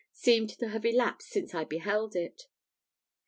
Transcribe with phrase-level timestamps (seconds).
[0.13, 2.47] seemed to have elapsed since I beheld it.